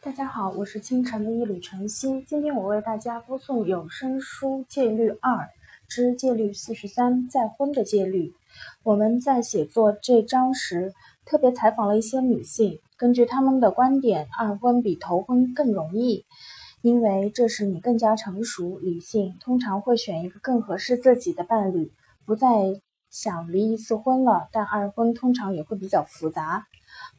[0.00, 2.22] 大家好，我是清晨的一缕晨曦。
[2.22, 5.48] 今天我为大家播送有声书《戒律二
[5.88, 8.28] 之戒律四十三：再婚的戒律》。
[8.84, 16.24] 我们在写作这章时，特别采访了一些女性，根据她们的观点，二婚比头婚更容易，
[16.80, 21.90] 因为这时你更加成熟、理性，通常会选一个更合适自己的伴侣，
[22.24, 22.80] 不再
[23.10, 24.48] 想离一次婚了。
[24.52, 26.66] 但二婚通常也会比较复杂。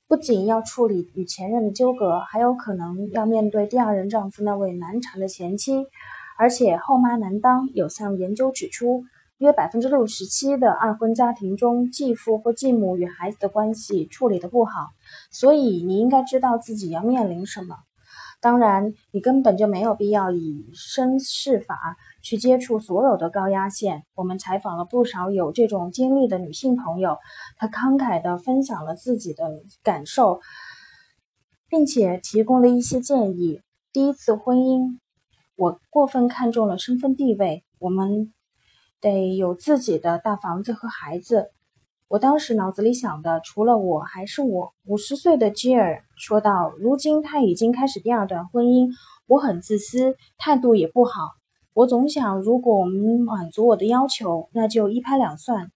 [0.08, 5.86] 不仅要处理与前任的纠葛，还有可能要面对第二任丈夫那位难缠的前妻，
[6.38, 7.70] 而且后妈难当。
[7.76, 9.04] 有项研究指出，
[9.38, 14.88] 约百分之六十七的二婚家庭中，继父或继母与孩子的关系处理的不好，
[15.32, 17.76] 所以你应该知道自己要面临什么。
[18.42, 24.06] 当然，你根本就没有必要以身试法去接触所有的高压线。
[24.16, 27.18] 我们采访了不少有这种经历的女性朋友，
[27.58, 30.40] 她慷慨地分享了自己的感受，
[31.68, 33.62] 并且提供了一些建议。
[33.92, 35.00] 第一次婚姻，
[35.58, 38.34] 我过分看重了身份地位，我们
[39.02, 41.52] 得有自己的大房子和孩子。
[42.10, 44.74] 我当时脑子里想的，除了我还是我。
[44.88, 48.90] 五十岁的吉尔说道：“如今他已经开始第二段婚姻，
[49.28, 51.12] 我很自私，态度也不好。
[51.72, 55.72] 我总想，如果我们满足我的要求，那就一拍两散，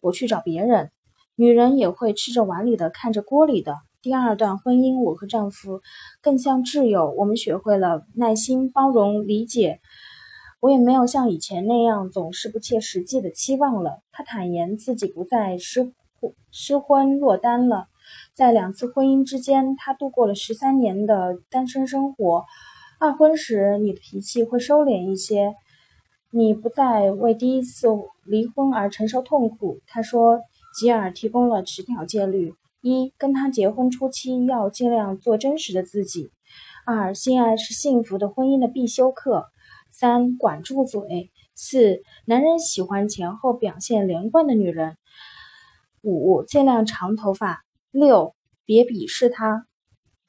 [0.00, 0.90] 我去找别人。
[1.36, 3.76] 女人也会吃着碗里的，看着锅里的。
[4.02, 5.82] 第二段婚姻，我和丈夫
[6.20, 9.78] 更像挚友，我们学会了耐心、包容、理解。”
[10.66, 14.00] 我也没有像以前那样总是不切实际的期望了。
[14.10, 15.92] 他坦言自己不再失
[16.50, 17.86] 失婚落单了。
[18.34, 22.44] 在两次婚姻之间，他度过了十三年的单身生活。
[22.98, 25.54] 二婚时，你的脾气会收敛一些，
[26.32, 27.86] 你不再为第一次
[28.24, 29.78] 离婚而承受痛苦。
[29.86, 30.40] 他说，
[30.76, 36.32] 吉尔提供了十条戒律：一，跟他结婚初期要尽量做真实的自己；
[36.84, 39.46] 二，性爱是幸福的婚姻的必修课。
[39.98, 41.30] 三管住嘴。
[41.54, 44.98] 四男人喜欢前后表现连贯的女人。
[46.02, 47.64] 五尽量长头发。
[47.92, 48.34] 六
[48.66, 49.66] 别鄙视他。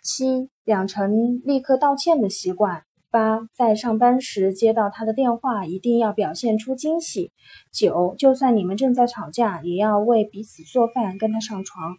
[0.02, 2.84] 七养成立刻道歉的习惯。
[3.12, 7.34] 八在上班时接到他的电话，一定要表现出惊喜。
[7.74, 11.98] 九就算你们正在吵架，也要为彼此做饭，跟他上床。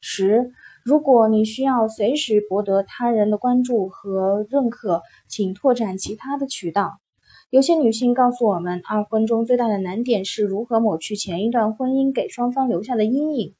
[0.00, 0.52] 十
[0.84, 7.00] 如果你需要随时博得他人的关注和认可，请拓展其他的渠道。
[7.50, 13.54] 有些女性告诉我们，二婚中最大的难点是如何抹去前一段婚姻给双方留下的阴影。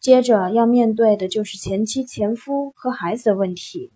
[0.00, 3.92] 接着要面对的就是前妻、前夫和孩子的问题。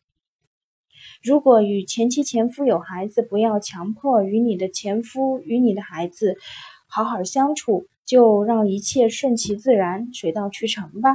[1.23, 6.37] 如果与前妻、前夫有孩子，不要强迫与你的前夫与你的孩子
[6.89, 11.11] 好好相处，就让一切顺其自然，水到渠成吧。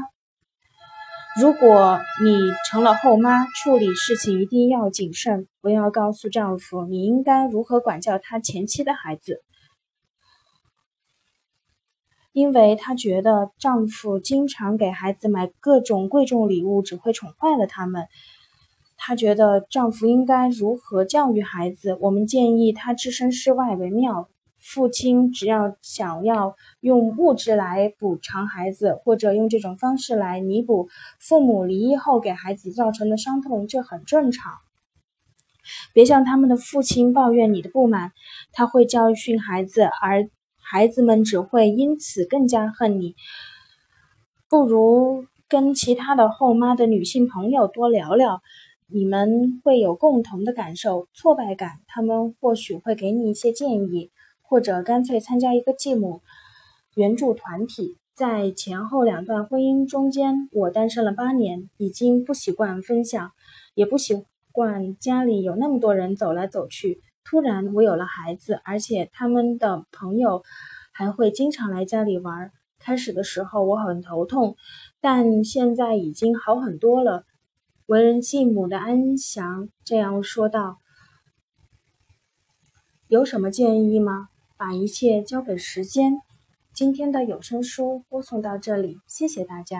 [1.37, 2.37] 如果你
[2.69, 9.41] 成了后妈，处理事情一定要谨慎，不要告诉丈夫你应该如何管教他前妻的孩子，
[12.31, 18.07] 因为她觉得丈夫经常给孩子买各种贵重礼物，只会宠坏了他们。
[18.95, 24.29] 她觉得丈夫应该如何教育孩子，我们建议她置身事外为妙。
[24.67, 30.89] 父亲只要想要用物质来补偿孩子，或者用这种方式来弥补
[31.19, 34.53] 父母离异后给孩子造成的伤痛，这很正常。
[35.93, 38.11] 别向他们的父亲抱怨你的不满，
[38.53, 40.27] 他会教训孩子，而
[40.59, 43.15] 孩子们只会因此更加恨你。
[44.49, 48.41] 不如跟其他的后妈的女性朋友多聊聊，
[48.87, 51.81] 你们会有共同的感受——挫败感。
[51.85, 54.09] 他们或许会给你一些建议。
[54.47, 56.21] 或者干脆参加一个继母
[56.95, 57.97] 援助团体。
[58.13, 63.31] 在前后两段婚姻中间，我单身了八年，已经不习惯分享，
[63.73, 67.01] 也不习惯家里有那么多人走来走去。
[67.25, 70.43] 突然，我有了孩子，而且他们的朋友
[70.93, 72.51] 还会经常来家里玩。
[72.79, 74.55] 开始的时候我很头痛，
[75.01, 77.25] 但现在已经好很多了。
[77.87, 80.77] 为人继母的安详这样说道
[83.09, 86.13] ：“有什么建议吗？”把一切交给时间。
[86.73, 89.79] 今天的有声书播送到这里，谢谢大家。